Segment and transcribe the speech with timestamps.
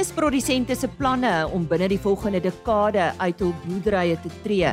[0.00, 4.70] is produsente se planne om binne die volgende dekade uit hul boerderye te tree?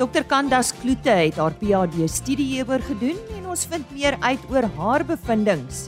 [0.00, 4.64] Dr Kandas Kloete het haar PhD studie hieroor gedoen en ons vind meer uit oor
[4.78, 5.82] haar bevindinge.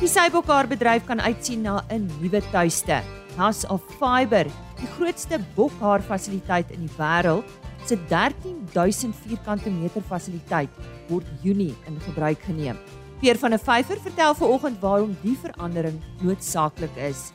[0.00, 3.02] Die Sybokhaarbedryf kan uitsien na 'n nuwe tuiste.
[3.36, 4.46] House of Fiber,
[4.80, 7.46] die grootste bokhaar fasiliteit in die wêreld,
[7.86, 10.70] se 13000 vierkante meter fasiliteit
[11.08, 12.76] word Junie in gebruik geneem.
[13.20, 17.32] Peer van 'n Vyfer vertel vanoggend waarom die verandering noodsaaklik is.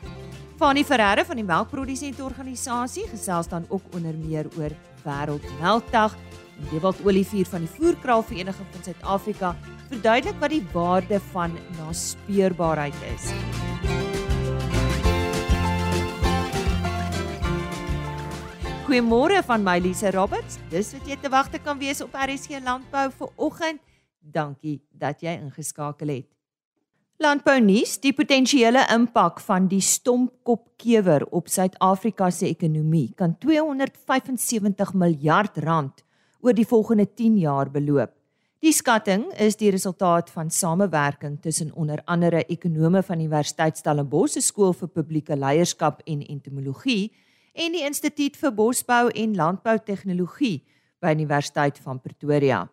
[0.64, 4.72] Fanny Ferreira van die Melkprodusente Organisasie gesels dan ook onder meer oor
[5.04, 6.16] Wêreldmelkdag.
[6.70, 9.50] Dewald Olivier van die Voerkraal Vereniging van Suid-Afrika
[9.90, 13.28] verduidelik wat die waarde van naspeurbaarheid is.
[18.88, 20.62] Goeiemôre van my Lise Roberts.
[20.72, 23.84] Dis wat jy te wagte kan wees op RSC Landbou vir oggend.
[24.24, 26.33] Dankie dat jy ingeskakel het.
[27.24, 35.62] Landbou nuus: Die potensiële impak van die stompkopkewer op Suid-Afrika se ekonomie kan 275 miljard
[35.64, 36.04] rand
[36.42, 38.12] oor die volgende 10 jaar beloop.
[38.60, 44.76] Die skatting is die resultaat van samewerking tussen onder andere ekonome van Universiteit Stellenbosch skool
[44.76, 47.14] vir publieke leierskap en entomologie
[47.54, 50.58] en die Instituut vir Bosbou en Landboutegnologie
[51.00, 52.66] by Universiteit van Pretoria.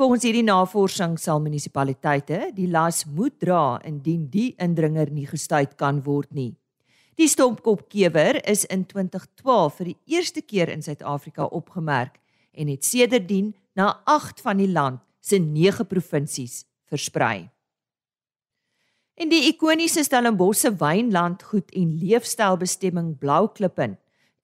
[0.00, 5.98] Volgens hierdie navorsing sal munisipaliteite die las moet dra indien die indringer nie gestuit kan
[6.06, 6.54] word nie.
[7.20, 12.16] Die stompkopkewer is in 2012 vir die eerste keer in Suid-Afrika opgemerk
[12.56, 17.50] en het sedertdien na 8 van die land se 9 provinsies versprei.
[19.20, 23.98] In die ikoniese Stellenbosse wynlandgoed en leefstylbestemming Blouklippen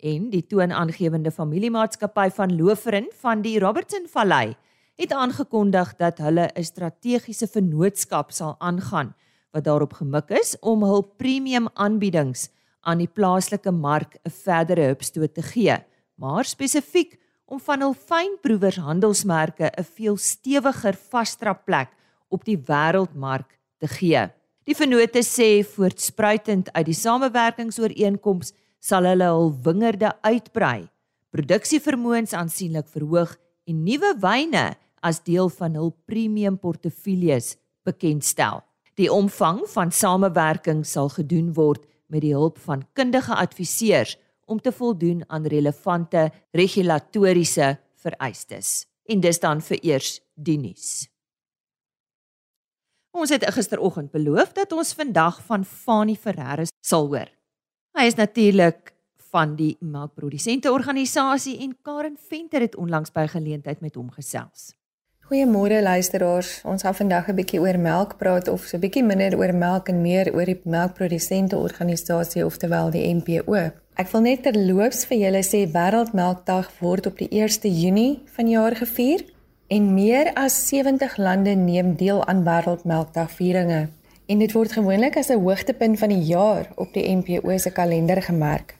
[0.05, 4.53] en die toonaangewende familiemaatskappy van Loferin van die Robertson Vallei
[4.97, 9.15] het aangekondig dat hulle 'n strategiese vennootskap sal aangaan
[9.51, 12.49] wat daarop gemik is om hul premium aanbiedings
[12.81, 15.77] aan die plaaslike mark 'n verdere hupstoot te gee,
[16.15, 21.89] maar spesifiek om van hul fynproevers handelsmerke 'n veel stewiger vasdrapplek
[22.29, 24.31] op die wêreldmark te gee.
[24.65, 30.89] Die vennote sê voortspruitend uit die samewerkingsooreenkoms sal hulle hul wingerde uitbrei,
[31.31, 37.55] produksievermoëns aansienlik verhoog en nuwe wyne as deel van hul premium portefeuilles
[37.87, 38.65] bekendstel.
[38.99, 44.73] Die omvang van samewerking sal gedoen word met die hulp van kundige adviseurs om te
[44.73, 48.87] voldoen aan relevante regulatoriese vereistes.
[49.07, 51.07] En dis dan vir eers die nuus.
[53.17, 57.31] Ons het gisteroggend beloof dat ons vandag van Fani Ferreira sal hoor.
[57.97, 58.93] Hy is natuurlik
[59.33, 64.75] van die melkprodusente organisasie en Karen Venter het onlangs by geleentheid met hom gesels.
[65.27, 66.61] Goeiemôre luisteraars.
[66.63, 69.89] Ons gaan vandag 'n bietjie oor melk praat of so 'n bietjie minder oor melk
[69.89, 73.55] en meer oor die melkprodusente organisasie oftewel die MPO.
[73.97, 79.25] Ek wil net terloops vir julle sê Wêreldmelkdag word op die 1 Junie vanjaar gevier
[79.67, 83.89] en meer as 70 lande neem deel aan Wêreldmelkdag vieringe.
[84.27, 88.23] En dit word gewoonlik as 'n hoogtepunt van die jaar op die MPO se kalender
[88.23, 88.77] gemerk.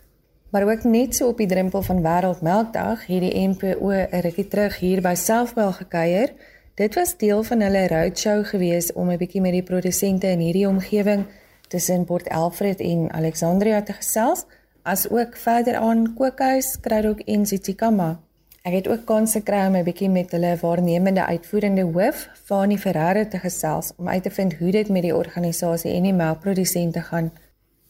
[0.57, 4.79] Maar ook net so op die drempel van Wêreldmelkdag het die NPO 'n rukkie terug
[4.79, 6.33] hier by Selfbel gekuier.
[6.75, 10.69] Dit was deel van hulle roadshow gewees om 'n bietjie met die produsente in hierdie
[10.69, 11.27] omgewing
[11.69, 14.45] tussen Port Elfred en Alexandria te gesels,
[14.83, 18.21] as ook verder aan Kookhuis, Kruidhoek en Tsitsikamma.
[18.63, 23.27] Ek het ook kans gekry om 'n bietjie met hulle waarnemende uitvoerende hoof, Fani Ferreira
[23.27, 27.33] te gesels om uit te vind hoe dit met die organisasie en die melkprodusente gaan.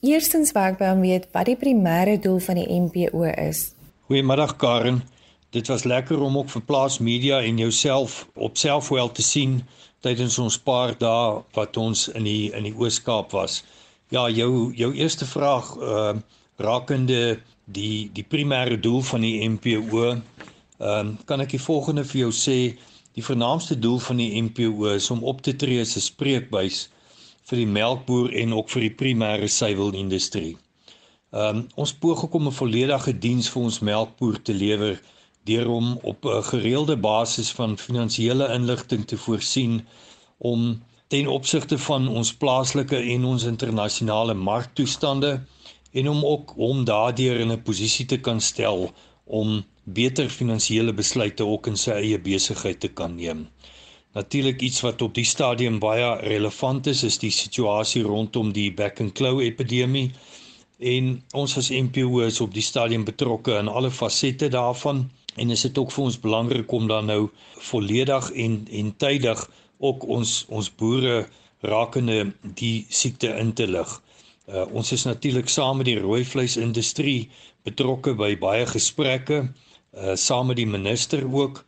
[0.06, 3.72] Eerstens wou ek by hom weet wat die primêre doel van die MPO is.
[4.06, 5.00] Goeiemiddag Karen.
[5.50, 9.56] Dit was lekker om ook vir Plaas Media en jouself op Selfwell te sien
[10.06, 13.64] tydens ons paar dae wat ons in die in die Oos-Kaap was.
[14.14, 16.14] Ja, jou jou eerste vraag uh
[16.56, 20.04] rakende die die primêre doel van die MPO.
[20.06, 20.20] Ehm
[20.78, 22.76] uh, kan ek die volgende vir jou sê,
[23.18, 26.86] die vernaamste doel van die MPO is om op te tree as 'n spreekbuis
[27.48, 30.57] vir die melkboer en ook vir die primêre suiwelindustrie.
[31.34, 35.01] Ehm um, ons poog om 'n volledige diens vir ons melkboer te lewer
[35.51, 39.87] deur hom op 'n gereelde basis van finansiële inligting te voorsien
[40.39, 45.33] om ten opsigte van ons plaaslike en ons internasionale marktoestande
[45.93, 48.93] en om ook hom daardeur in 'n posisie te kan stel
[49.25, 53.48] om beter finansiële besluite ook in sy eie besigheid te kan neem.
[54.16, 59.01] Natuurlik iets wat op die stadium baie relevant is, is die situasie rondom die back
[59.04, 60.07] and claw epidemie.
[60.78, 65.03] En ons as MPO is op die stadium betrokke in alle fasette daarvan
[65.36, 67.21] en is dit ook vir ons belangrik om dan nou
[67.68, 69.45] volledig en en tydig
[69.84, 71.27] ook ons ons boere
[71.60, 73.95] rakende die siekte in te lig.
[74.48, 77.28] Uh, ons is natuurlik saam met die rooi vleisindustrie
[77.69, 81.65] betrokke by baie gesprekke, uh, saam met die minister ook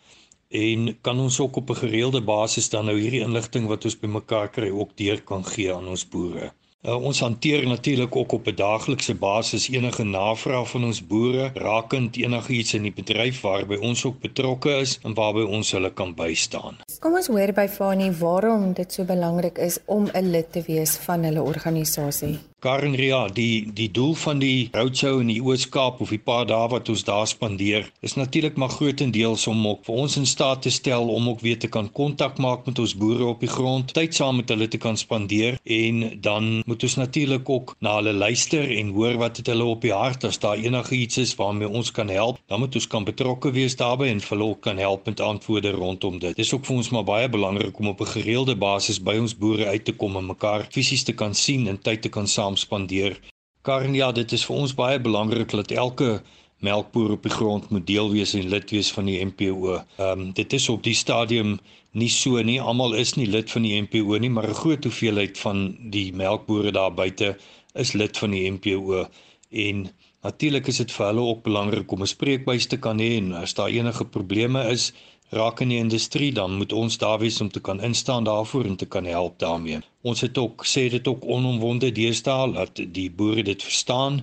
[0.49, 4.49] en kan ons ook op 'n gereelde basis dan nou hierdie inligting wat ons bymekaar
[4.49, 6.53] kry ook deur kan gee aan ons boere.
[6.87, 12.17] Uh, ons hanteer natuurlik ook op 'n daaglikse basis enige navraag van ons boere rakend
[12.17, 16.77] enigiets in die bedryf waarby ons ook betrokke is en waarby ons hulle kan bystaan.
[17.01, 20.97] Kom ons hoor by Fanie waarom dit so belangrik is om 'n lid te wees
[20.97, 22.39] van hulle organisasie.
[22.61, 26.65] Karen Ria, die die doel van die roadshow in die Oos-Kaap of die paar dae
[26.73, 30.73] wat ons daar spandeer, is natuurlik maar grootendeels om ook vir ons in staat te
[30.75, 34.19] stel om ook weer te kan kontak maak met ons boere op die grond, tyd
[34.19, 38.67] saam met hulle te kan spandeer en dan moet ons natuurlik ook na hulle luister
[38.79, 41.95] en hoor wat het hulle op die hart as daar enige iets is waarmee ons
[41.95, 45.23] kan help, dan moet ons kan betrokke wees daarbey en vir hulle kan help met
[45.29, 46.35] antwoorde rondom dit.
[46.35, 49.39] Dit is ook vir ons maar baie belangrik om op 'n gereelde basis by ons
[49.39, 52.48] boere uit te kom en mekaar fisies te kan sien en tyd te kan saam
[52.49, 53.19] saam spandeer.
[53.63, 56.23] Karen, ja, dit is vir ons baie belangrik dat elke
[56.65, 59.77] melkboer op die grond moet deel wees en lid wees van die MPO.
[59.99, 61.59] Ehm um, dit is op die stadium
[61.93, 62.61] nie so nie.
[62.61, 66.73] Almal is nie lid van die MPO nie, maar 'n groot hoeveelheid van die melkbore
[66.73, 67.37] daar buite
[67.75, 69.07] is lid van die MPO
[69.51, 69.89] en
[70.23, 73.55] natuurlik is dit vir hulle ook belangrik om 'n spreekbuis te kan hê en as
[73.55, 74.93] daar enige probleme is,
[75.31, 78.77] raak in die industrie dan moet ons daar wees om te kan instaan daarvoor en
[78.77, 79.81] te kan help daarmee.
[80.03, 84.23] Ons het ook sê dit ook onomwonde deesdae dat die boere dit verstaan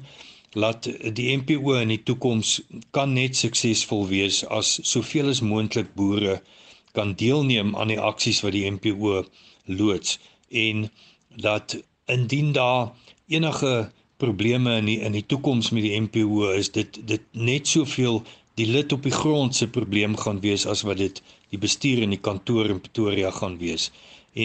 [0.56, 2.62] laat die MPO in die toekoms
[2.96, 6.40] kan net suksesvol wees as soveel as moontlik boere
[6.96, 9.26] kan deelneem aan die aksies wat die MPO
[9.66, 10.20] loods
[10.50, 10.88] en
[11.36, 11.76] dat
[12.06, 12.94] indien daar
[13.28, 18.24] enige probleme in die, in die toekoms met die MPO is dit dit net soveel
[18.60, 21.22] die lid op die grond se probleem gaan wees as wat dit
[21.54, 23.90] die bestuur in die kantoor in Pretoria gaan wees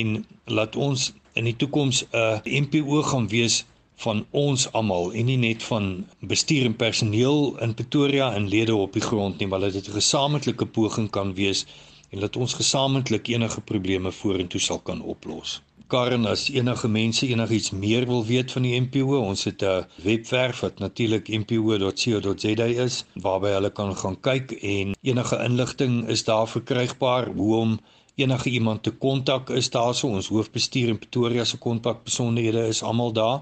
[0.00, 0.24] en
[0.58, 3.64] laat ons in die toekoms 'n MPO gaan wees
[4.04, 5.86] van ons almal en nie net van
[6.32, 9.98] bestuur en personeel in Pretoria en lede op die grond nie maar dat dit 'n
[10.00, 11.66] gesamentlike poging kan wees
[12.10, 15.60] en dat ons gesamentlik enige probleme vorentoe sal kan oplos.
[15.90, 20.60] Karen as enige mense enigiets meer wil weet van die MPO, ons het 'n webwerf
[20.60, 27.26] wat natuurlik mpo.co.za is waarby hulle kan gaan kyk en enige inligting is daar verkrygbaar.
[27.34, 27.80] Hoe om
[28.14, 33.12] enige iemand te kontak is daar so ons hoofbestuur in Pretoria se kontakbesonderhede is almal
[33.12, 33.40] daar.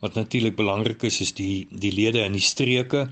[0.00, 3.08] Wat natuurlik belangrik is is die die lede in die streke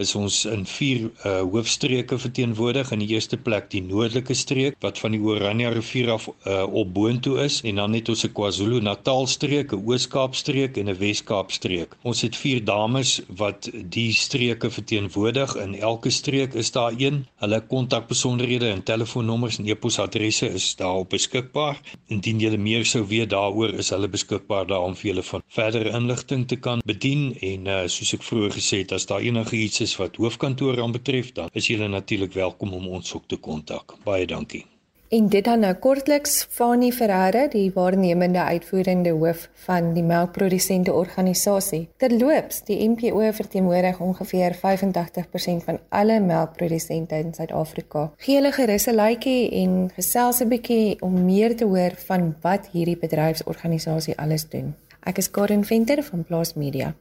[0.00, 2.92] is ons in vier uh, hoofstreke verteenwoordig.
[2.94, 6.92] In die eerste plek die noordelike streek wat van die Oranje rivier af uh, op
[6.94, 11.50] boontoe is en dan het ons 'n KwaZulu-Natal streek, 'n Oos-Kaap streek en 'n Wes-Kaap
[11.50, 11.96] streek.
[12.02, 15.56] Ons het vier dames wat die streke verteenwoordig.
[15.56, 17.26] In elke streek is daar een.
[17.36, 21.80] Hulle kontakbesonderhede en telefoonnommers en e-posadresse is daar beskikbaar.
[22.08, 25.90] Indien jy meer sou weet daaroor, is hulle beskikbaar daar om vir julle van verdere
[25.96, 29.80] inligting te kan bedien en uh, soos ek vroeër gesê het, as daar enige iets
[29.80, 33.96] is is wat hoofkantoor aanbetref, dan is julle natuurlik welkom om ons ook te kontak.
[34.04, 34.66] Baie dankie.
[35.10, 41.88] En dit dan nou kortliks Fani Ferreira, die waarnemende uitvoerende hoof van die melkprodusente organisasie.
[41.98, 48.06] Terloops, die MPO verteenwoordig ongeveer 85% van alle melkprodusente in Suid-Afrika.
[48.22, 52.70] Gee hulle gerus 'n likeie en gesels 'n bietjie om meer te hoor van wat
[52.72, 54.74] hierdie bedryfsorganisasie alles doen.
[55.00, 56.94] Ek is Karen Venter van Plaas Media.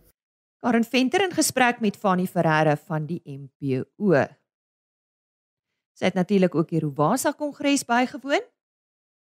[0.59, 4.25] Karen Venter in gesprek met Fanny Ferreira van die MPO.
[5.95, 8.43] Sy het natuurlik ook die Rowasa Kongres bygewoon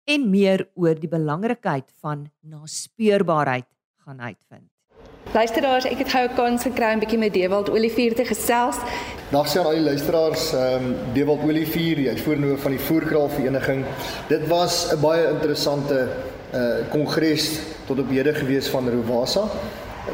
[0.07, 3.67] en meer oor die belangrikheid van naspeurbaarheid
[4.07, 4.71] gaan uitvind.
[5.35, 8.79] Luisteraars, ek het gou 'n kans gekry om bietjie met Dewald Olivier te gesels.
[9.31, 13.85] Dag sien al die luisteraars, ehm um, Dewald Olivier, die uitvoerende van die Voerkraal Vereniging.
[14.29, 16.09] Dit was 'n baie interessante
[16.55, 19.51] uh kongres tot op hede gewees van Rowasa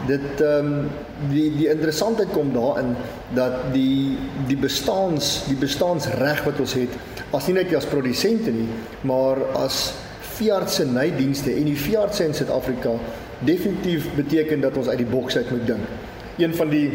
[0.07, 0.91] dit ehm um,
[1.31, 2.95] die die interessantheid kom daarin
[3.35, 6.95] dat die die bestaans die bestaansreg wat ons het
[7.31, 8.69] as nie net as produsente nie
[9.03, 9.91] maar as
[10.41, 12.95] veeartse nydienste en die veeartse in Suid-Afrika
[13.45, 15.93] definitief beteken dat ons uit die boks uit moet dink.
[16.37, 16.89] Een van die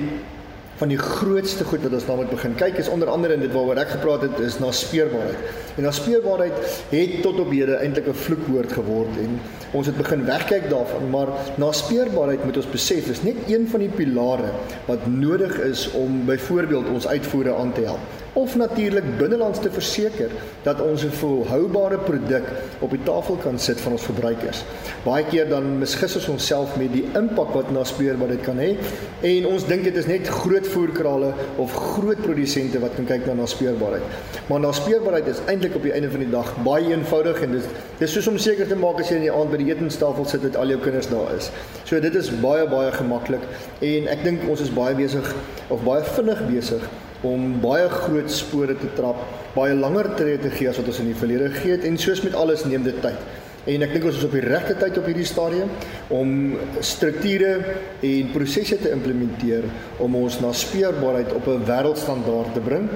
[0.76, 3.80] van die grootste goed wat ons daarmee begin kyk is onder andere in dit waaroor
[3.80, 5.54] ek gepraat het is na speurbaarheid.
[5.76, 9.40] En na speurbaarheid het tot op hede eintlik 'n vloekwoord geword en
[9.72, 13.80] ons het begin wegkyk daarvan, maar na speurbaarheid moet ons besef is net een van
[13.80, 14.52] die pilare
[14.86, 18.25] wat nodig is om byvoorbeeld ons uitvoere aan te help.
[18.36, 20.32] Of natuurlik binnelands te verseker
[20.64, 22.44] dat ons 'n volhoubare produk
[22.80, 24.64] op die tafel kan sit van ons verbruikers.
[25.04, 28.76] Baie keer dan misgis ons onsself met die impak wat naspeurbaarheid kan hê
[29.22, 33.34] en ons dink dit is net groot voerkrale of groot produsente wat kan kyk na
[33.34, 34.04] naspeurbaarheid.
[34.48, 37.64] Maar naspeurbaarheid is eintlik op die einde van die dag baie eenvoudig en dit
[37.98, 40.42] dis soos om seker te maak as jy in die aand by die etenstafel sit
[40.42, 41.52] dat al jou kinders daar is.
[41.84, 43.42] So dit is baie baie gemaklik
[43.80, 45.36] en ek dink ons is baie besig
[45.68, 46.82] of baie vinnig besig
[47.22, 49.22] om baie groot spore te trap,
[49.56, 52.24] baie langer tree te gee as wat ons in die verlede gegee het en soos
[52.26, 53.20] met alles neem dit tyd.
[53.66, 55.72] En ek dink ons is op die regte tyd op hierdie stadium
[56.14, 56.34] om
[56.86, 57.54] strukture
[58.06, 59.66] en prosesse te implementeer
[60.04, 62.90] om ons na speurbaarheid op 'n wêreldstandaard te bring.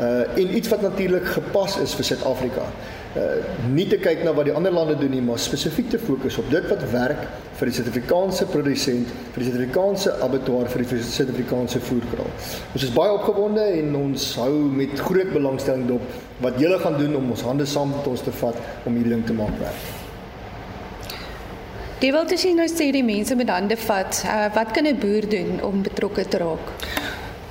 [0.00, 2.66] Uh en iets wat natuurlik gepas is vir Suid-Afrika
[3.16, 6.38] uh, nie te kyk na wat die ander lande doen nie, maar spesifiek te fokus
[6.38, 7.24] op dit wat werk
[7.58, 12.30] vir die Suid-Afrikaanse produsent, vir die Suid-Afrikaanse abattoir, vir die Suid-Afrikaanse voerkraal.
[12.74, 17.16] Ons is baie opgewonde en ons hou met groot belangstelling dop wat julle gaan doen
[17.18, 19.88] om ons hande saam met ons te vat om hierdie ding te maak werk.
[21.98, 25.26] Die wil tussen nou sê die mense met hande vat, uh, wat kan 'n boer
[25.28, 26.74] doen om betrokke te raak?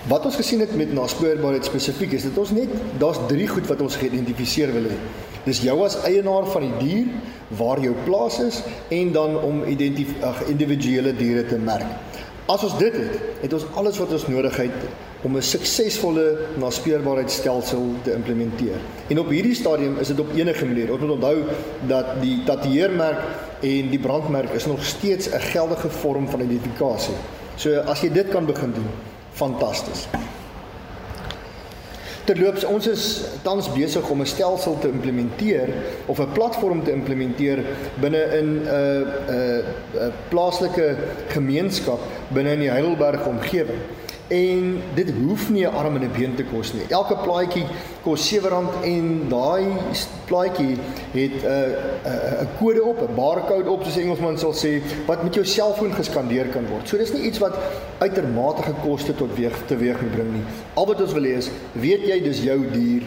[0.07, 3.81] Wat ons gesien het met naspoorbaarheid spesifiek is dit ons net daar's drie goed wat
[3.81, 4.95] ons geïdentifiseer wil hê.
[5.47, 7.11] Dis jou as eienaar van die dier,
[7.55, 8.59] waar jou plaas is
[8.91, 11.87] en dan om identif ag individuele diere te merk.
[12.51, 14.83] As ons dit het, het ons alles wat ons nodig het
[15.27, 16.25] om 'n suksesvolle
[16.59, 18.79] naspeurbaarheidstelsel te implementeer.
[19.07, 20.91] En op hierdie stadium is dit op enige manier.
[20.91, 21.43] Ons moet onthou
[21.87, 23.19] dat die tatoeëermerk
[23.61, 27.15] en die brandmerk is nog steeds 'n geldige vorm van identifikasie.
[27.55, 28.89] So as jy dit kan begin doen,
[29.31, 30.07] fantasties.
[32.27, 33.03] Terloops, ons is
[33.46, 35.69] tans besig om 'n stelsel te implementeer
[36.12, 37.63] of 'n platform te implementeer
[38.01, 43.79] binne in 'n uh, 'n uh, 'n uh, plaaslike gemeenskap binne in die Heidelberg omgewing.
[44.27, 46.81] En dit hoef nie 'n arm en 'n been te kos nie.
[46.88, 47.65] Elke plaadjie
[48.03, 49.65] kos R7 en daai
[50.25, 50.77] plaadjie
[51.12, 54.81] het 'n uh, 'n uh, 'n kode op, 'n barcode op soos Engelsman sal sê,
[55.05, 56.88] wat met jou selfoon geskandeer kan word.
[56.88, 57.55] So dis nie iets wat
[57.98, 60.43] uitermate gekoste tot weeg teweeg bring nie.
[60.74, 63.03] Al wat ons wil hê is, weet jy dis jou dier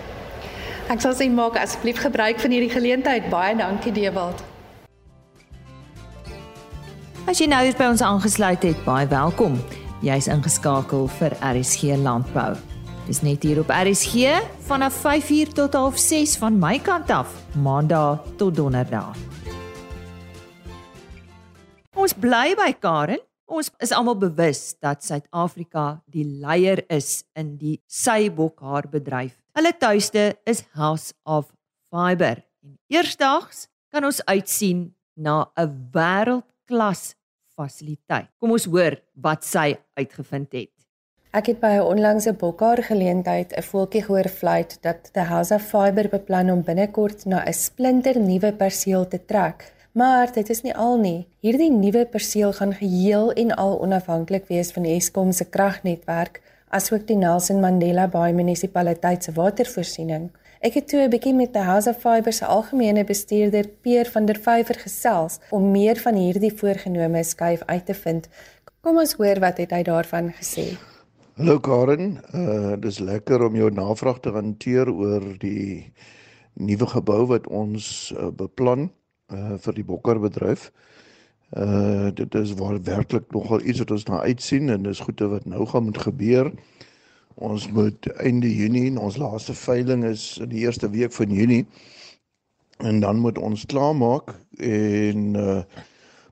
[0.86, 3.30] Ek sal sê maak asseblief gebruik van hierdie geleentheid.
[3.30, 4.42] Baie dankie Dewald.
[7.26, 9.58] As jy nou hier by ons aangesluit het, baie welkom.
[10.06, 12.54] Jy's ingeskakel vir RSG Landbou.
[13.06, 14.32] Dis net hier op RSG
[14.66, 19.14] vanaf 5uur tot 6 van my kant af, Maandag tot Donderdag.
[21.94, 23.22] Ons bly by Karen.
[23.46, 29.38] Ons is almal bewus dat Suid-Afrika die leier is in die seibokhaarbedryf.
[29.54, 31.46] Hulle tuiste is House of
[31.94, 32.42] Fiber.
[32.66, 37.14] En eersdaags kan ons uitsien na 'n wêreldklas
[37.54, 38.26] fasiliteit.
[38.40, 40.75] Kom ons hoor wat sy uitgevind het.
[41.36, 45.62] Ek het by 'n onlangse bokhaar geleentheid 'n voeltjie gehoor fluit dat The House of
[45.62, 49.72] Fiber beplan om binnekort na 'n splinter nuwe perseel te trek.
[49.92, 51.26] Maar dit is nie al nie.
[51.40, 57.16] Hierdie nuwe perseel gaan geheel en al onafhanklik wees van Eskom se kragnetwerk, asook die
[57.16, 60.30] Nelson Mandela Bay munisipaliteit se watervoorsiening.
[60.60, 64.24] Ek het toe 'n bietjie met The House of Fiber se algemene bestuurder Peer van
[64.24, 68.28] der Vyver gesels om meer van hierdie voorgenome skuif uit te vind.
[68.80, 70.95] Kom ons hoor wat het hy daarvan gesê.
[71.36, 75.82] Hallo Karen, uh dis lekker om jou navraag te hanteer oor die
[76.56, 78.86] nuwe gebou wat ons uh, beplan
[79.28, 80.70] uh vir die bokkerbedryf.
[81.52, 85.44] Uh dit is waar werklik nogal iets wat ons na uitsien en dis goede wat
[85.44, 86.48] nou gaan moet gebeur.
[87.34, 91.66] Ons moet einde Junie, ons laaste veiling is in die eerste week van Junie.
[92.80, 95.60] En dan moet ons klaarmaak en uh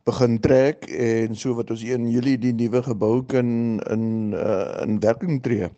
[0.05, 5.01] begin trek en so wat ons 1 Julie die nuwe gebou kan in uh, in
[5.01, 5.71] werking tree.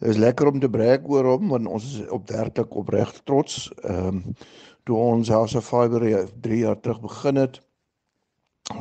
[0.00, 3.70] Dit is lekker om te breek oor hom want ons is op werklik opreg trots.
[3.82, 4.22] Ehm um,
[4.84, 6.02] toe ons House of Fiber
[6.44, 7.54] 3 jaar terug begin het,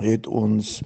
[0.03, 0.81] het ons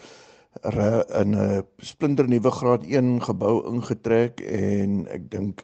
[0.62, 5.63] in 'n splinter nuwe graad 1 gebou ingetrek en ek dink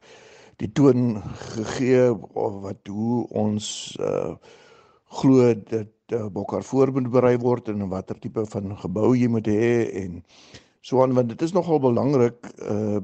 [0.57, 1.21] die toon
[1.53, 4.35] gegee wat hoe ons uh
[5.13, 9.73] glo dit uh, bokkar voorbind berei word en watter tipe van gebou jy moet hê
[10.03, 10.21] en
[10.81, 13.01] so aan want dit is nogal belangrik uh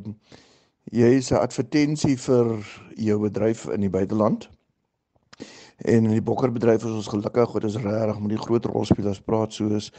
[0.89, 2.48] jy is 'n advertensie vir
[2.98, 4.50] jou bedryf in die buiteland
[5.80, 9.54] En in die bokkerbedryf is ons gelukkig dat ons regtig met die groot rolspelers praat
[9.56, 9.94] soos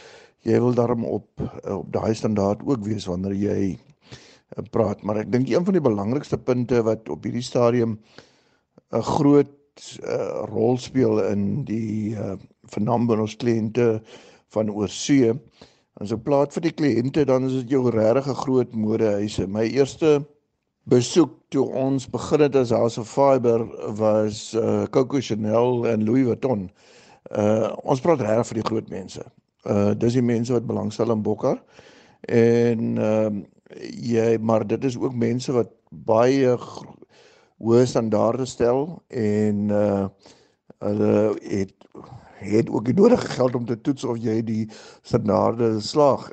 [0.45, 5.33] jy wil daarom op op daai standaard ook wees wanneer jy eh, praat, maar ek
[5.33, 7.99] dink een van die belangrikste punte wat op hierdie stadium
[8.93, 9.57] 'n groot
[10.05, 12.37] uh, rol speel in die uh,
[12.75, 14.01] vernam van ons kliënte
[14.55, 15.35] van oorsee.
[16.01, 19.47] As ek plaas vir die kliënte dan is dit jou regtig 'n groot modehuise.
[19.47, 20.21] My eerste
[20.89, 23.67] besoek toe ons begin het as House of Fiber
[23.99, 26.71] was uh, Coco Chanel en Louis Vuitton.
[27.31, 29.23] Uh ons praat regtig vir die groot mense.
[29.69, 31.61] Uh dis die mense wat belangstel in Bokkar.
[32.29, 33.47] En ehm uh,
[34.03, 36.57] jy maar dit is ook mense wat baie
[37.61, 40.09] hoë standaarde stel en uh
[40.81, 41.75] hulle het
[42.41, 44.65] het ook die nodige geld om te toets of jy die
[45.03, 46.31] standaarde slaag.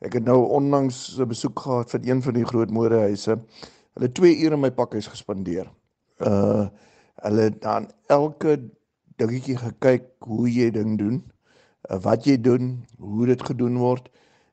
[0.00, 3.36] Ek het nou onlangs 'n besoek gehad vir een van die groot modehuise.
[3.94, 5.68] Hulle 2 ure in my pakhuis gespandeer.
[6.18, 6.68] Uh
[7.20, 8.70] hulle het dan elke
[9.20, 11.20] dingetjie gekyk hoe jy ding doen,
[11.90, 14.08] uh, wat jy doen, hoe dit gedoen word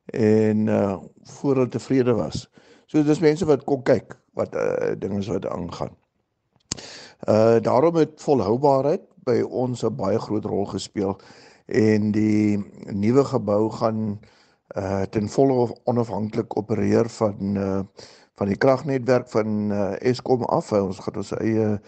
[0.05, 2.49] en uh voor hulle tevrede was.
[2.87, 5.95] So dis mense wat kom kyk wat uh, dinge wat aangaan.
[7.25, 11.17] Uh daarom het volhoubaarheid by ons 'n baie groot rol gespeel
[11.65, 12.57] en die
[12.93, 14.19] nuwe gebou gaan
[14.77, 17.81] uh ten volle onafhanklik opereer van uh
[18.37, 20.71] van die kragnetwerk van uh, Eskom af.
[20.71, 21.81] Ons gaan ons eie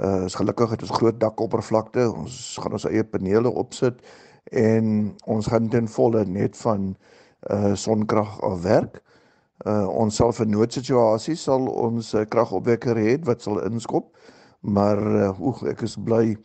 [0.00, 2.12] uh is gelukkig het ons groot dakoppervlakte.
[2.12, 4.00] Ons gaan ons eie panele opsit
[4.44, 6.96] en ons gaan ten volle net van
[7.50, 9.02] uh sonkrag af werk.
[9.66, 14.12] Uh ons sal vir noodsituasies sal ons uh, kragopwekker hê wat sal inskop.
[14.66, 16.36] Maar uh, oek ek is bly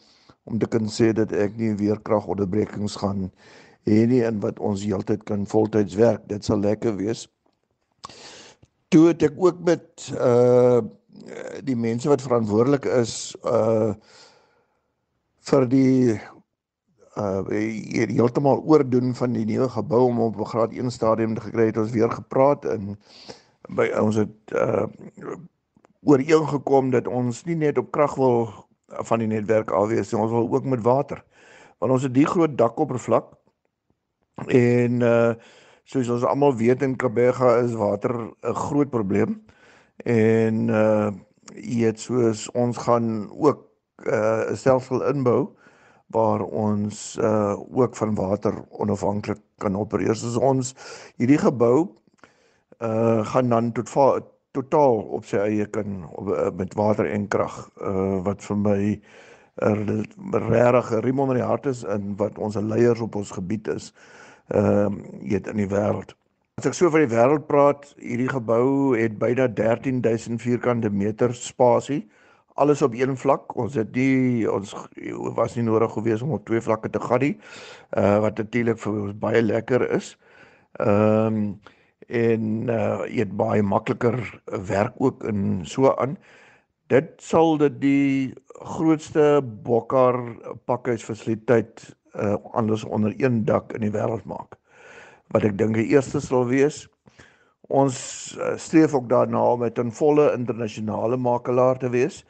[0.50, 3.30] om te kan sê dat ek nie weer kragonderbrekings gaan
[3.90, 6.28] hê nie en wat ons heeltyd kan voltyds werk.
[6.30, 7.26] Dit sal lekker wees.
[8.94, 10.82] Toe het ek ook met uh
[11.62, 13.94] die mense wat verantwoordelik is uh
[15.50, 16.16] vir die
[17.20, 21.66] uh heeltemal oordoen van die nuwe gebou om op 'n graad 1 stadium te gekry
[21.70, 22.98] het ons weer gepraat en
[23.70, 24.88] by ons het uh
[26.06, 28.48] ooreengekom dat ons nie net op krag wil
[28.88, 31.24] van die netwerk alwees nie ons wil ook met water
[31.80, 33.34] want ons het die groot dakoppervlak
[34.48, 35.34] en uh
[35.92, 39.42] soos ons almal weet in Kabega is water 'n groot probleem
[40.06, 41.12] en uh
[41.56, 43.66] jy weet soos ons gaan ook
[44.06, 45.50] 'n uh, stelsel inbou
[46.08, 50.16] waar ons uh ook van water onafhanklik kan opereer.
[50.16, 50.76] Soos ons
[51.18, 51.88] hierdie gebou
[52.80, 53.90] uh gaan dan tot
[54.52, 58.82] totaal op sy eie kan op, uh, met water en krag uh wat vir my
[59.62, 63.68] 'n uh, regtig riem onder die hart is en wat ons leiers op ons gebied
[63.68, 63.94] is
[64.48, 66.16] ehm uh, weet in die wêreld.
[66.60, 72.04] As ek so van die wêreld praat, hierdie gebou het byna 13000 vierkante meter spasie.
[72.54, 73.56] Alles op een vlak.
[73.56, 74.76] Ons het nie ons
[75.38, 77.38] was nie nodig gewees om op twee vlakke te gaan nie.
[77.98, 80.18] Uh wat natuurlik vir ons baie lekker is.
[80.80, 81.46] Ehm um,
[82.12, 84.20] en uh eet baie makliker
[84.68, 86.18] werk ook in so aan.
[86.92, 88.34] Dit sal dit die
[88.76, 90.20] grootste bokkar
[90.68, 94.60] pakhuisfasiliteit uh anders onder een dak in die wêreld maak.
[95.32, 96.88] Wat ek dink die eerste sal wees.
[97.72, 102.26] Ons uh, streef ook daarna om 'n volle internasionale makelaar te wees.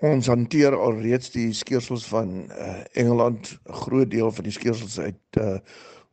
[0.00, 5.36] Ons hanteer alreeds die skeersels van uh, Engeland, 'n groot deel van die skeersels uit
[5.40, 5.58] uh,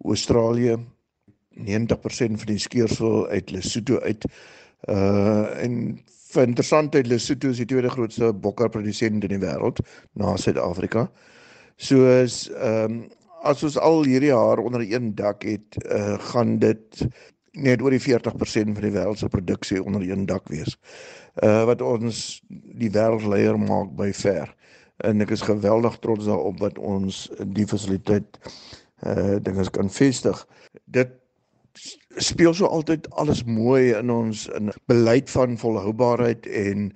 [0.04, 0.78] Australië,
[1.58, 4.26] 90% van die skeersel uit Lesotho uit.
[4.90, 5.78] Uh en
[6.34, 9.84] vir interessantheid Lesotho is die tweede grootste bokkerprodusent in die wêreld
[10.18, 11.08] na Suid-Afrika.
[11.78, 13.04] Soos ehm um,
[13.44, 17.02] as ons al hierdie jaar onder een dak het, uh gaan dit
[17.52, 20.78] net oor die 40% van die wêreld se produksie onder een dak wees
[21.42, 24.52] uh, wat ons die wêreldleier maak by ver.
[25.04, 27.26] En ek is geweldig trots daarop wat ons
[27.58, 28.40] die fasiliteit
[29.08, 30.38] uh dinge kan vestig.
[30.86, 31.12] Dit
[32.22, 36.92] speel so altyd alles mooi in ons in beleid van volhoubaarheid en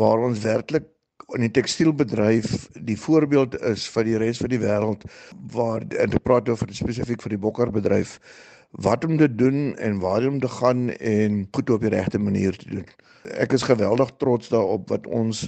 [0.00, 0.88] waar ons werklik
[1.34, 5.04] in die tekstielbedryf die voorbeeld is vir die res van die wêreld
[5.52, 8.18] waar en ek praat oor spesifiek vir die bokkerbedryf
[8.84, 12.56] wat om te doen en waar om te gaan en goed op die regte manier
[12.56, 12.86] te doen.
[13.38, 15.46] Ek is geweldig trots daarop wat ons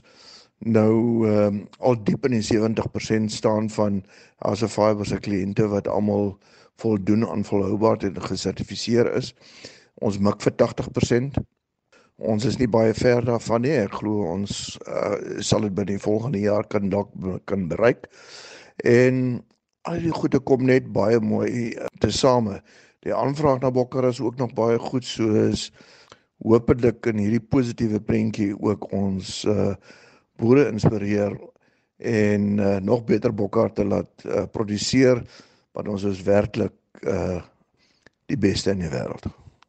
[0.58, 4.04] nou um, al diep in die 70% staan van
[4.38, 6.38] as 'n fiber se kliënte wat almal
[6.80, 9.32] voldoen aan volhoubaarheid en gesertifiseer is.
[10.04, 11.38] Ons mik vir 80%.
[12.16, 13.74] Ons is nie baie ver daarvan nie.
[13.76, 17.12] Ek glo ons uh, sal dit binne die volgende jaar kan dalk
[17.48, 18.08] kan bereik.
[18.84, 19.42] En
[19.88, 22.60] al die goede kom net baie mooi uh, te same.
[23.04, 25.70] Die aanvraag na Bokker is ook nog baie goed soos
[26.44, 29.74] hopelik in hierdie positiewe prentjie ook ons uh
[30.36, 31.32] boere inspireer
[31.96, 35.22] en uh, nog beter bokkar te laat uh, produseer
[35.76, 37.42] want ons is werklik uh
[38.26, 39.28] die beste in die wêreld.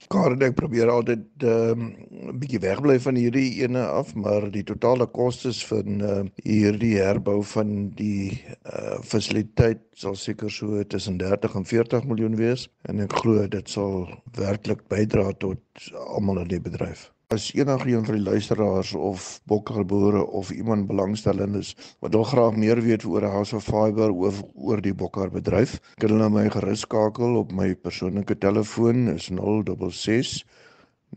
[0.10, 5.06] Karen ek probeer altyd 'n um, bietjie wegbly van hierdie ene af, maar die totale
[5.06, 8.40] kostes van uh, hierdie herbou van die
[8.72, 13.70] uh fasiliteit sal seker so tussen 30 en 40 miljoen wees en ek glo dit
[13.70, 14.08] sal
[14.40, 17.12] werklik bydra tot almal in die bedryf.
[17.30, 22.56] As enige een van die luisteraars of bokkerboere of iemand belangstellend is wat wil graag
[22.56, 27.36] meer weet oor House of Fiber of oor die bokkerbedryf, kan hulle my gerus skakel
[27.36, 30.46] op my persoonlike telefoon is 066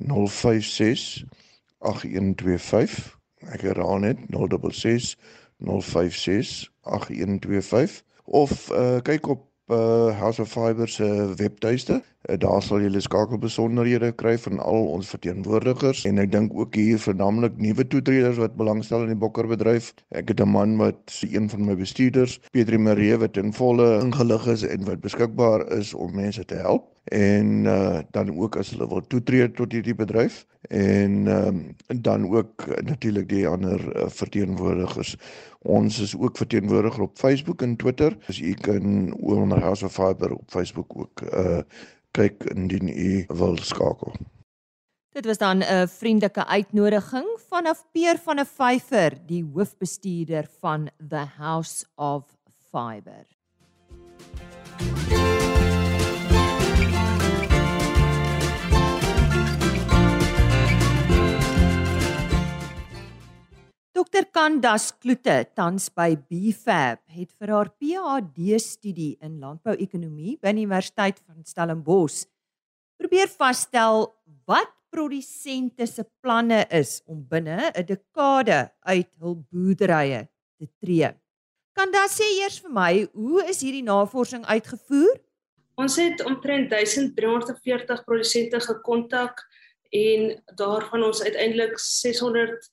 [0.03, 1.23] 056
[1.79, 2.99] 8125.
[3.55, 5.15] Ek herhaal net 066
[5.63, 13.01] 056 8125 of uh, kyk op uh, House of Fiber se webtuiste daar sal julle
[13.01, 18.59] skakelbesonderhede kry van al ons verteenwoordigers en ek dink ook hier vernaamlik nuwe toetreders wat
[18.61, 19.95] belangstel in die bokkerbedryf.
[20.13, 24.47] Ek het 'n man wat een van my bestuurders, Pietri Maree wat in volle ingelig
[24.47, 28.89] is en wat beskikbaar is om mense te help en uh, dan ook as hulle
[28.89, 35.17] wil toetree tot hierdie bedryf en um, dan ook natuurlik die ander uh, verteenwoordigers.
[35.63, 38.17] Ons is ook verteenwoordiger op Facebook en Twitter.
[38.27, 41.59] Dus u kan onder House of Fiber op Facebook ook uh
[42.11, 44.15] kyk indien u wil skakel.
[45.11, 51.25] Dit was dan 'n vriendelike uitnodiging vanaf Peer van 'n Vyfer, die hoofbestuurder van The
[51.37, 52.25] House of
[52.71, 53.27] Fiber.
[63.91, 71.19] Dr Kandas Kloete, tans by BFAB, het vir haar PhD-studie in landbouekonomie by die Universiteit
[71.27, 72.29] van Stellenbosch
[73.01, 74.07] probeer vasstel
[74.47, 81.11] wat produsente se planne is om binne 'n dekade uit hul boerderye te tree.
[81.75, 85.19] Kandas sê eers vir my, hoe is hierdie navorsing uitgevoer?
[85.75, 89.43] Ons het omtrent 1340 produsente gekontak
[89.91, 92.71] en daarvan ons uiteindelik 600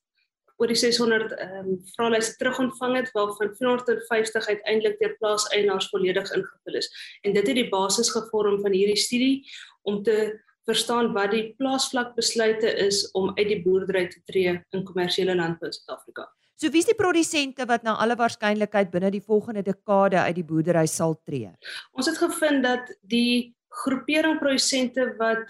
[0.58, 6.78] oor die 600 ehm um, vraelyste terugontvang het waarvan 450 uiteindelik deur plaaseienaars volledig ingevul
[6.80, 6.90] is.
[7.22, 9.46] En dit het die basis gevorm van hierdie studie
[9.82, 10.18] om te
[10.68, 15.76] verstaan wat die plaasvlakbesluite is om uit die boerdery te tree in kommersiële landbou in
[15.78, 16.26] Suid-Afrika.
[16.58, 20.44] So wie is die produsente wat na alle waarskynlikheid binne die volgende dekade uit die
[20.44, 21.52] boerdery sal tree?
[21.94, 25.46] Ons het gevind dat die groepering produsente wat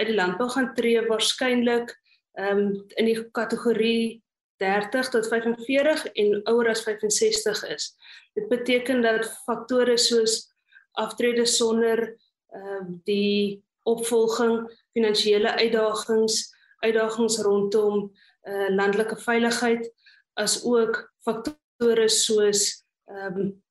[0.00, 1.92] uit die landbou gaan tree waarskynlik
[2.36, 4.22] ehm um, in die kategorie
[4.56, 7.94] 30 tot 45 en ouer as 65 is.
[8.34, 10.46] Dit beteken dat faktore soos
[10.92, 12.16] aftrede sonder
[12.48, 19.92] ehm uh, die opvolging, finansiële uitdagings, uitdagings rondom eh uh, landelike veiligheid
[20.34, 23.64] as ook faktore soos ehm um,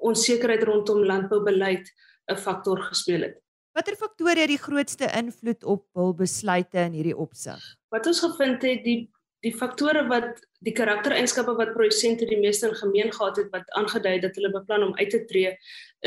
[0.00, 1.92] onsekerheid rondom landboubeleid
[2.30, 3.40] 'n faktor gespeel het.
[3.72, 7.60] Watter faktore het die grootste invloed op hul besluite in hierdie opsig?
[7.88, 9.10] Wat ons gevind het, die
[9.44, 14.18] die faktore wat die karaktereienskappe wat produsente die meeste in gemeen gehad het wat aangedui
[14.20, 15.54] dat hulle beplan om uit te tree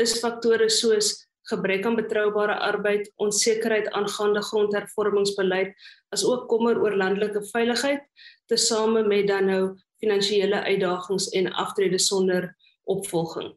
[0.00, 1.14] is faktore soos
[1.50, 5.74] gebrek aan betroubare arbeid, onsekerheid aangaande grondhervormingsbeleid,
[6.16, 8.00] asook kommer oor landelike veiligheid,
[8.48, 9.62] tesame met dan nou
[10.00, 12.48] finansiële uitdagings en aftrede sonder
[12.88, 13.52] opvolging.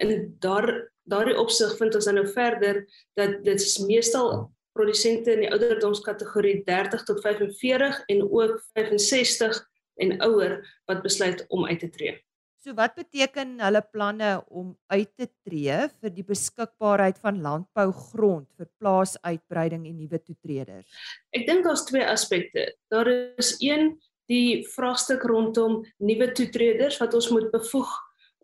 [0.00, 0.68] En daar
[1.08, 2.84] daardie opsig vind ons dan nou verder
[3.18, 9.60] dat dit meestal produsente in die ouderdomskategorie 30 tot 45 en ook 65
[10.02, 12.14] en ouer wat besluit om uit te tree.
[12.62, 18.68] So wat beteken hulle planne om uit te tree vir die beskikbaarheid van landbougrond vir
[18.78, 20.86] plaasuitbreiding en nuwe toetreders?
[21.34, 22.68] Ek dink daar's twee aspekte.
[22.92, 23.96] Daar is een
[24.30, 27.90] die vraagstuk rondom nuwe toetreders wat ons moet bevoeg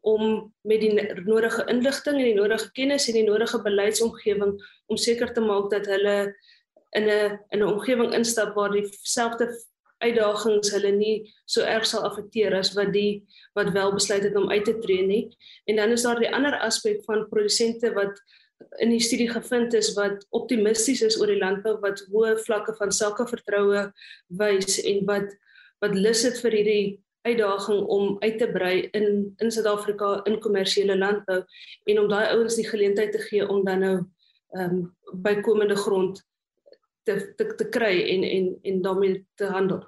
[0.02, 0.92] om met die
[1.24, 4.54] nodige inligting en die nodige kennis en die nodige beleidsomgewing
[4.86, 6.34] om seker te maak dat hulle
[6.96, 9.48] in 'n in 'n omgewing instap waar dieselfde
[9.98, 13.24] uitdagings hulle nie so erg sal affekteer as wat die
[13.58, 15.24] wat wel besluit het om uit te tree nie.
[15.66, 18.20] En dan is daar die ander aspek van produsente wat
[18.82, 22.94] in die studie gevind is wat optimisties is oor die landbou wat hoë vlakke van
[22.94, 23.92] sakevertroue
[24.40, 25.34] wys en wat
[25.82, 26.86] wat lus het vir hierdie
[27.22, 31.42] uitdaging om uit te brei in in Suid-Afrika in kommersiële landbou
[31.84, 33.96] en om daai ouens die geleentheid te gee om dan nou
[34.56, 36.22] ehm um, bykomende grond
[37.04, 39.84] te te te kry en en en daarmee te handel.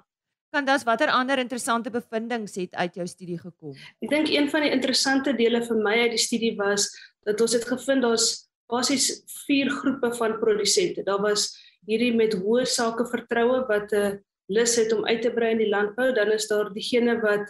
[0.51, 3.75] Kan das watter ander interessante bevindinge het uit jou studie gekom?
[4.03, 6.89] Ek dink een van die interessante dele vir my uit die studie was
[7.23, 11.03] dat ons het gevind daar's basies vier groepe van produsente.
[11.03, 11.49] Daar was
[11.87, 14.11] hierdie met hoë sakevertroue wat 'n uh,
[14.51, 17.47] lus het om uit te brei in die landbou, dan is daar diegene wat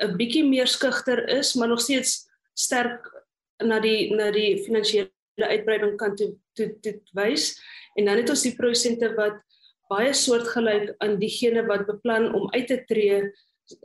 [0.00, 3.06] 'n bietjie meer skugter is, maar nog steeds sterk
[3.58, 7.54] na die na die finansiële uitbreiding kan toe toe toe wys.
[7.96, 9.40] En dan het ons die prosente wat
[9.88, 13.32] baie soortgelyk aan diegene wat beplan om uit te tree,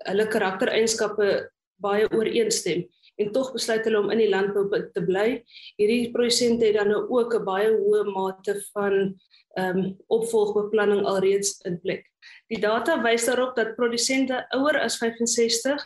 [0.05, 1.49] hulle karaktereienskappe
[1.81, 5.43] baie ooreenstem en tog besluit hulle om in die landbou te bly.
[5.79, 9.15] Hierdie prosente het dan nou ook 'n baie hoë mate van
[9.55, 12.11] ehm um, opvolgbeplanning alreeds in plek.
[12.51, 15.85] Die data wys daarop dat produsente ouer as 65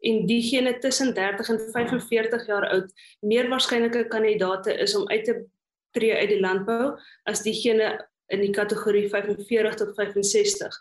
[0.00, 5.44] en diegene tussen 30 en 45 jaar oud meer waarskynlike kandidaate is om uit te
[5.90, 6.96] tree uit die landbou
[7.28, 10.76] as diegene in die kategorie 45 tot 65.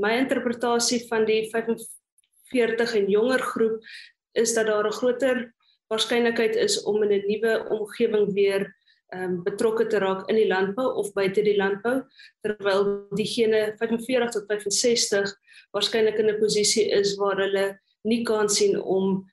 [0.00, 3.82] My interpretasie van die 45 en jonger groep
[4.32, 5.54] is dat daar 'n groter
[5.88, 8.74] waarskynlikheid is om in 'n nuwe omgewing weer
[9.14, 12.02] um, betrokke te raak in die landbou of buite die landbou
[12.40, 15.34] terwyl diegene 45 tot 65
[15.72, 19.24] waarskynlik in 'n posisie is waar hulle nie kan sien om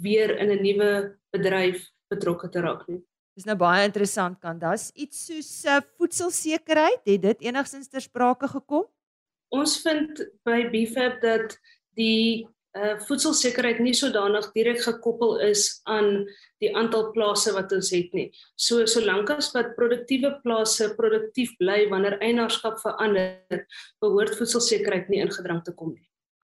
[0.00, 3.02] weer in 'n nuwe bedryf betrokke te raak nie.
[3.34, 8.48] Dis nou baie interessant kan das iets soos uh, voedselsekerheid het dit enigstens ter sprake
[8.48, 8.86] gekom?
[9.48, 11.58] Ons vind by BFAP dat
[11.94, 12.48] die
[12.78, 16.26] uh voedselsekerheid nie sodanig direk gekoppel is aan
[16.62, 18.28] die aantal plase wat ons het nie.
[18.56, 23.64] So solank as wat produktiewe plase produktief bly wanneer eienaarskap verander,
[24.02, 26.06] behoort voedselsekerheid nie ingedrang te kom nie.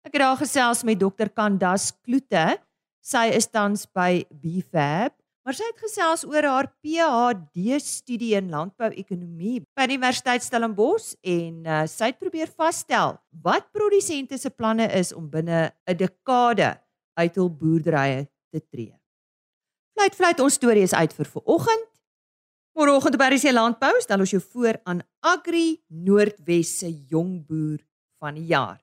[0.08, 2.60] Ek het daar gesels met dokter Kandas Kloete.
[3.04, 5.16] Sy is tans by BFAB,
[5.50, 11.64] maar sy het gesels oor haar PhD studie in landbouekonomie by die Universiteit Stellenbosch en
[11.66, 16.68] uh, sy het probeer vasstel wat produsente se planne is om binne 'n dekade
[17.18, 18.94] uit hul boerderye te tree.
[19.98, 21.88] Fluit fluit ons storie is uit vir vanoggend.
[22.78, 27.82] Môreoggend by RC Landbou stel ons jou voor aan Agri Noordwes se jong boer
[28.22, 28.78] van die jaar.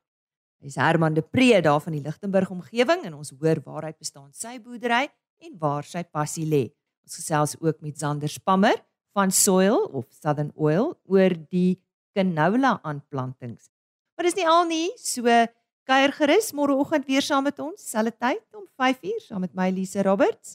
[0.59, 4.59] Hy's Herman de Pre daar van die Lichtenburg omgewing en ons hoor waaruit bestaan sy
[4.59, 5.07] boerdery
[5.45, 6.71] en waar sy passie lê.
[7.07, 8.77] Ons gesels ook met Zander Spammer
[9.17, 11.81] van Soil of Southern Oil oor die
[12.17, 13.69] canola aanplantings.
[14.17, 15.23] Maar dis nie al nie, so
[15.87, 20.03] kuier gerus môreoggend weer saam met ons, selfde tyd om 5uur saam met my Lise
[20.07, 20.49] Roberts.